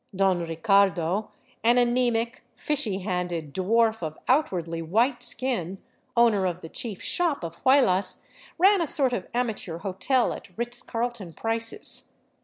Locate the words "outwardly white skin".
4.27-5.77